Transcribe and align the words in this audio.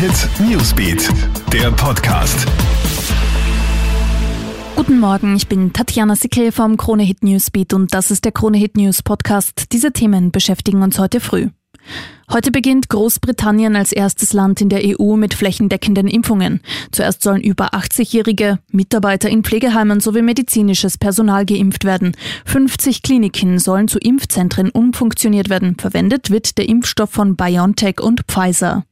Hit 0.00 0.30
Newsbeat, 0.40 1.10
der 1.52 1.70
Podcast. 1.72 2.46
Guten 4.74 4.98
Morgen, 4.98 5.36
ich 5.36 5.46
bin 5.46 5.74
Tatjana 5.74 6.16
Sickel 6.16 6.52
vom 6.52 6.78
Krone 6.78 7.02
Hit 7.02 7.22
Newsbeat 7.22 7.74
und 7.74 7.92
das 7.92 8.10
ist 8.10 8.24
der 8.24 8.32
Krone 8.32 8.56
Hit 8.56 8.78
News 8.78 9.02
Podcast. 9.02 9.64
Diese 9.72 9.92
Themen 9.92 10.30
beschäftigen 10.32 10.80
uns 10.80 10.98
heute 10.98 11.20
früh. 11.20 11.50
Heute 12.32 12.50
beginnt 12.50 12.88
Großbritannien 12.88 13.76
als 13.76 13.92
erstes 13.92 14.32
Land 14.32 14.62
in 14.62 14.70
der 14.70 14.80
EU 14.84 15.16
mit 15.16 15.34
flächendeckenden 15.34 16.08
Impfungen. 16.08 16.62
Zuerst 16.92 17.22
sollen 17.22 17.42
über 17.42 17.74
80-Jährige, 17.74 18.58
Mitarbeiter 18.72 19.28
in 19.28 19.44
Pflegeheimen 19.44 20.00
sowie 20.00 20.22
medizinisches 20.22 20.96
Personal 20.96 21.44
geimpft 21.44 21.84
werden. 21.84 22.16
50 22.46 23.02
Kliniken 23.02 23.58
sollen 23.58 23.86
zu 23.86 23.98
Impfzentren 23.98 24.70
umfunktioniert 24.70 25.50
werden. 25.50 25.76
Verwendet 25.78 26.30
wird 26.30 26.56
der 26.56 26.70
Impfstoff 26.70 27.10
von 27.10 27.36
BioNTech 27.36 28.00
und 28.00 28.22
Pfizer. 28.26 28.84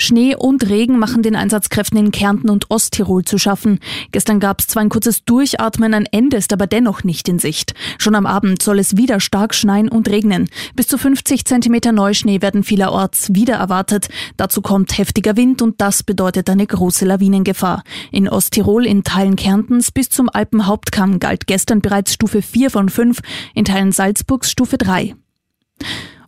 Schnee 0.00 0.34
und 0.34 0.68
Regen 0.68 0.98
machen 0.98 1.22
den 1.22 1.36
Einsatzkräften 1.36 1.98
in 1.98 2.10
Kärnten 2.10 2.50
und 2.50 2.70
Osttirol 2.70 3.24
zu 3.24 3.38
schaffen. 3.38 3.78
Gestern 4.12 4.40
gab 4.40 4.60
es 4.60 4.66
zwar 4.66 4.82
ein 4.82 4.88
kurzes 4.88 5.24
Durchatmen, 5.24 5.94
ein 5.94 6.06
Ende 6.06 6.36
ist 6.36 6.52
aber 6.52 6.66
dennoch 6.66 7.04
nicht 7.04 7.28
in 7.28 7.38
Sicht. 7.38 7.74
Schon 7.98 8.14
am 8.14 8.26
Abend 8.26 8.62
soll 8.62 8.78
es 8.78 8.96
wieder 8.96 9.20
stark 9.20 9.54
schneien 9.54 9.88
und 9.88 10.08
regnen. 10.08 10.48
Bis 10.74 10.86
zu 10.86 10.98
50 10.98 11.44
Zentimeter 11.44 11.92
Neuschnee 11.92 12.40
werden 12.42 12.64
vielerorts 12.64 13.34
wieder 13.34 13.54
erwartet. 13.56 14.08
Dazu 14.36 14.62
kommt 14.62 14.96
heftiger 14.96 15.36
Wind 15.36 15.62
und 15.62 15.80
das 15.80 16.02
bedeutet 16.02 16.48
eine 16.48 16.66
große 16.66 17.04
Lawinengefahr. 17.04 17.82
In 18.10 18.28
Osttirol, 18.28 18.86
in 18.86 19.04
Teilen 19.04 19.36
Kärntens 19.36 19.90
bis 19.90 20.08
zum 20.08 20.28
Alpenhauptkamm 20.32 21.20
galt 21.20 21.46
gestern 21.46 21.80
bereits 21.80 22.14
Stufe 22.14 22.42
4 22.42 22.70
von 22.70 22.88
5, 22.88 23.20
in 23.54 23.64
Teilen 23.64 23.92
Salzburgs 23.92 24.50
Stufe 24.50 24.78
3. 24.78 25.14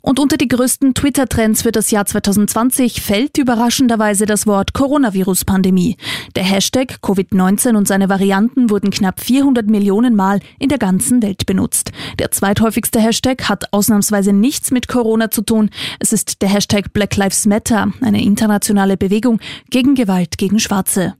Und 0.02 0.18
unter 0.18 0.36
die 0.36 0.48
größten 0.48 0.94
Twitter-Trends 0.94 1.62
für 1.62 1.70
das 1.70 1.92
Jahr 1.92 2.04
2020 2.04 3.00
fällt 3.00 3.38
überraschenderweise 3.38 4.26
das 4.26 4.48
Wort 4.48 4.74
Coronavirus-Pandemie. 4.74 5.96
Der 6.34 6.42
Hashtag 6.42 6.98
Covid-19 7.02 7.76
und 7.76 7.86
seine 7.86 8.08
Varianten 8.08 8.68
wurden 8.68 8.90
knapp 8.90 9.20
400 9.20 9.68
Millionen 9.68 10.16
Mal 10.16 10.40
in 10.58 10.68
der 10.68 10.78
ganzen 10.78 11.22
Welt 11.22 11.46
benutzt. 11.46 11.92
Der 12.18 12.32
zweithäufigste 12.32 13.00
Hashtag 13.00 13.48
hat 13.48 13.72
ausnahmsweise 13.72 14.32
nichts 14.32 14.72
mit 14.72 14.88
Corona 14.88 15.30
zu 15.30 15.42
tun. 15.42 15.70
Es 16.00 16.12
ist 16.12 16.42
der 16.42 16.48
Hashtag 16.48 16.92
Black 16.92 17.16
Lives 17.16 17.46
Matter, 17.46 17.92
eine 18.00 18.24
internationale 18.24 18.96
Bewegung 18.96 19.38
gegen 19.70 19.94
Gewalt 19.94 20.36
gegen 20.36 20.58
Schwarze. 20.58 21.14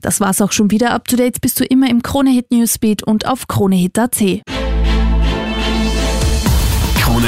Das 0.00 0.20
war's 0.20 0.40
auch 0.40 0.52
schon 0.52 0.70
wieder. 0.70 0.92
Up 0.92 1.06
to 1.06 1.16
date 1.16 1.40
bist 1.42 1.60
du 1.60 1.64
immer 1.64 1.90
im 1.90 2.02
Kronehit 2.02 2.50
Newsbeat 2.50 3.02
und 3.02 3.26
auf 3.26 3.46
kronehit.at. 3.46 4.22